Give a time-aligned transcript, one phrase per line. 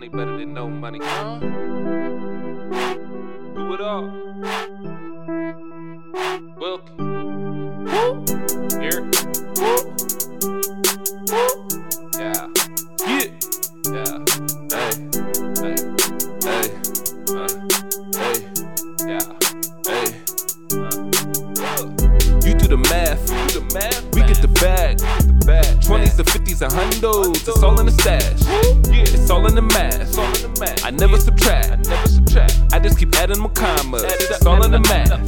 [0.00, 0.98] money better than no money.
[1.02, 1.38] Huh?
[3.54, 4.04] Do it all.
[6.56, 6.92] Wilkie.
[8.80, 9.10] Here.
[12.16, 12.48] Yeah.
[13.04, 13.28] Yeah.
[13.92, 14.24] Yeah.
[14.70, 14.92] Hey.
[15.60, 15.76] Hey.
[16.48, 16.66] Hey.
[17.36, 17.52] Uh.
[18.16, 18.36] Hey.
[19.04, 19.26] Yeah.
[19.84, 20.06] Hey.
[20.72, 20.96] Uh.
[22.46, 23.22] You do the math.
[23.52, 24.02] Do the math.
[24.14, 24.96] We get the bag.
[24.98, 25.80] The bag.
[25.80, 27.36] 20s to 50s and hundos.
[27.36, 28.40] It's all in the stash.
[28.92, 29.09] It's
[30.90, 31.70] I never subtract.
[31.70, 32.58] I never subtract.
[32.72, 34.02] I just keep adding my commas.
[34.02, 35.20] It's all in the math.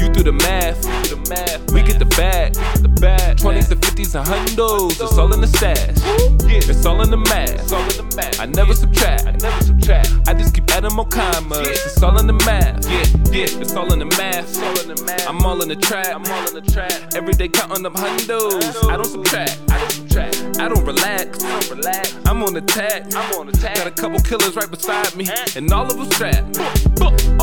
[0.00, 0.82] You do the math.
[1.04, 1.70] Do the math.
[1.70, 2.54] We get the bag.
[3.36, 5.00] 20s to 50s and hundos.
[5.00, 5.78] It's all in the stash.
[6.50, 7.50] It's all in the math.
[7.52, 8.40] It's all in the math.
[8.40, 9.44] I never subtract.
[9.88, 10.02] I.
[10.26, 11.68] I just keep adding more commas.
[11.68, 12.88] It's all in the math.
[12.88, 13.60] Yeah, yeah.
[13.60, 14.48] It's all in the math.
[14.48, 15.28] It's all in the math.
[15.28, 16.06] I'm all in the trap.
[16.08, 16.92] I'm all in the trap.
[17.14, 18.88] Every day counting up hundos.
[18.88, 19.60] I don't subtract.
[19.70, 20.58] I don't subtract.
[20.58, 21.44] I don't relax.
[21.44, 22.16] I don't relax.
[22.26, 23.14] I'm on attack.
[23.14, 23.76] I'm on attack.
[23.76, 27.33] Got a couple killers right beside me, and all of them strapped.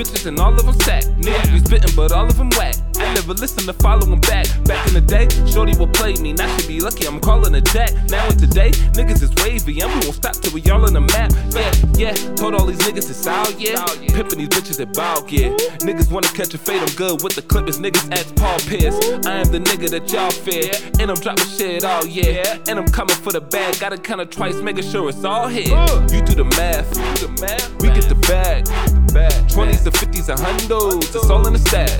[0.00, 1.04] Bitches and all of them sack.
[1.20, 2.74] Niggas be spittin', but all of them whack.
[2.96, 4.46] I never listen to follow back.
[4.64, 6.32] Back in the day, Shorty will play me.
[6.32, 7.92] Now she be lucky I'm calling a jack.
[8.08, 11.00] Now in today, niggas is wavy, and we won't stop till we all on the
[11.00, 11.32] map.
[11.52, 12.34] Yeah, yeah.
[12.34, 13.76] Told all these niggas it's out, yeah.
[14.16, 15.50] Pimpin' these bitches at ball, yeah.
[15.84, 17.78] Niggas wanna catch a fade, I'm good with the clippers.
[17.78, 18.96] Niggas ask Paul Pierce.
[19.26, 20.70] I am the nigga that y'all fear.
[21.00, 22.58] And I'm dropping shit all yeah.
[22.68, 23.78] And I'm coming for the bag.
[23.80, 25.74] Gotta count it twice, making sure it's all here.
[25.74, 26.06] Uh.
[26.10, 26.88] You do the math.
[26.96, 27.82] You do the math.
[27.82, 28.99] We get the bag.
[29.12, 31.14] 20s to 50s and hundos.
[31.14, 31.90] It's all in the stash.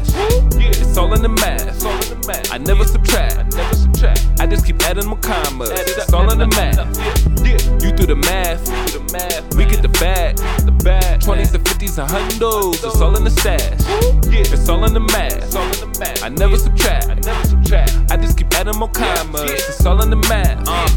[0.55, 1.85] It's all in the math.
[2.53, 3.39] I never subtract.
[3.39, 4.41] I never subtract.
[4.41, 5.71] I just keep adding my commas.
[5.71, 6.79] It's all in the math.
[7.83, 8.69] You do the math.
[9.57, 10.39] We get the bag.
[10.85, 12.85] 20s to 50s and hundos.
[12.85, 13.61] It's all in the stash.
[14.33, 16.23] It's all in the math.
[16.23, 17.09] I never subtract.
[17.09, 17.93] I never subtract.
[18.11, 19.51] I just keep adding more commas.
[19.51, 20.67] It's all in the math.
[20.67, 20.89] Uh,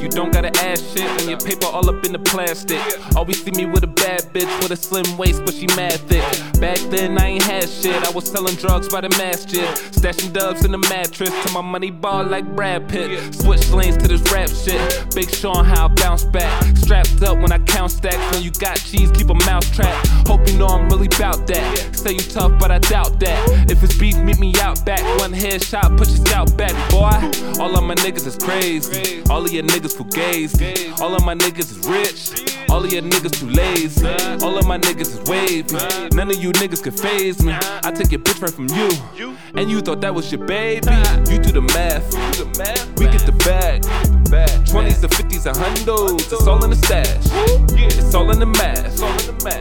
[0.00, 2.80] you don't gotta add shit when your paper all up in the plastic.
[3.16, 6.24] Always see me with a bad bitch with a slim waist, but she mad thick.
[6.60, 7.96] Back then I ain't had shit.
[8.06, 11.90] I was selling drugs by the masjid, stashing dubs in the mattress till my money
[11.90, 13.34] ball like Brad Pitt.
[13.34, 14.49] Switch lanes to this rap.
[15.14, 16.76] Big Sean, how I bounce back.
[16.76, 18.34] Strapped up when I count stacks.
[18.34, 20.06] When you got cheese, keep a mouse trap.
[20.26, 21.96] Hope you know I'm really bout that.
[21.96, 23.70] Say you tough, but I doubt that.
[23.70, 25.02] If it's beef, meet me out back.
[25.18, 27.10] One headshot, put your scalp back, boy.
[27.60, 29.22] All of my niggas is crazy.
[29.28, 31.00] All of your niggas fugazi.
[31.00, 32.70] All of my niggas is rich.
[32.70, 34.06] All of your niggas too lazy.
[34.44, 35.76] All of my niggas is wavy.
[36.14, 37.52] None of you niggas can phase me.
[37.52, 39.36] I take your bitch right from you.
[39.54, 40.86] And you thought that was your baby.
[41.30, 42.14] You do the math.
[42.98, 43.84] We get the bag.
[45.00, 46.32] 20s to 50s and hundos.
[46.32, 47.06] It's all in the stash.
[47.72, 49.00] It's all in the math.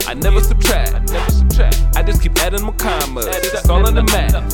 [0.08, 1.12] I never subtract.
[1.96, 3.26] I just keep adding more commas.
[3.28, 4.54] It's all in the math.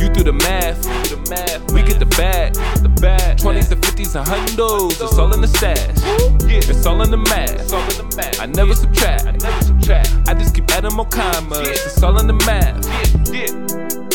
[0.00, 0.86] You do the math.
[1.72, 2.54] We get the bag.
[3.38, 5.00] 20s to 50s and hundos.
[5.02, 5.78] It's all in the stash.
[6.44, 8.40] It's all in the math.
[8.40, 9.44] I never subtract.
[10.28, 11.68] I just keep adding more commas.
[11.68, 14.09] It's all in the math.